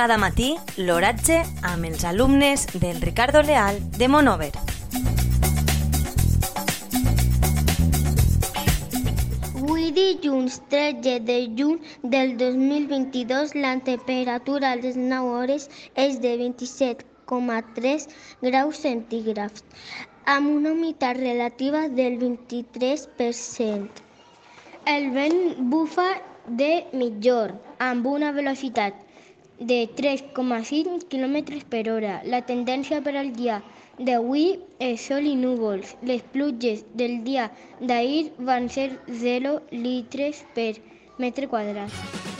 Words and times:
Cada 0.00 0.16
matí 0.16 0.54
l'oratge 0.80 1.34
amb 1.70 1.84
els 1.84 2.06
alumnes 2.08 2.62
del 2.82 3.02
Ricardo 3.02 3.42
Leal 3.44 3.76
de 3.98 4.06
Monover. 4.08 4.54
Avui 9.58 9.90
dilluns 9.98 10.56
13 10.72 11.18
de 11.28 11.36
juny 11.58 11.76
del 12.14 12.32
2022 12.40 13.52
la 13.58 13.74
temperatura 13.90 14.70
a 14.70 14.78
les 14.80 14.96
9 14.96 15.34
hores 15.34 15.68
és 16.06 16.16
de 16.24 16.32
27,3 16.46 18.08
graus 18.48 18.80
centígrads 18.86 19.66
amb 20.36 20.48
una 20.54 20.72
humitat 20.72 21.20
relativa 21.20 21.84
del 22.00 22.16
23%. 22.24 24.02
El 24.96 25.12
vent 25.20 25.38
bufa 25.76 26.08
de 26.64 26.72
mitjorn 26.96 27.60
amb 27.92 28.08
una 28.16 28.32
velocitat 28.32 29.09
de 29.60 29.88
3,5 29.96 31.04
km 31.12 31.60
per 31.68 31.84
hora. 31.92 32.20
La 32.24 32.40
tendència 32.48 33.02
per 33.04 33.14
al 33.20 33.30
dia 33.36 33.60
d'avui 34.00 34.46
és 34.80 35.04
sol 35.10 35.28
i 35.28 35.36
núvols. 35.36 35.94
Les 36.02 36.24
pluges 36.32 36.82
del 36.96 37.20
dia 37.28 37.50
d'ahir 37.80 38.32
van 38.38 38.72
ser 38.72 38.90
0 39.26 39.58
litres 39.70 40.44
per 40.56 40.72
metro 41.18 41.48
cuadrado. 41.48 42.29